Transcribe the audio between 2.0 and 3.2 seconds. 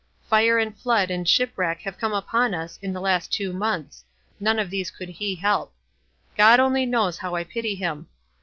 upon us in the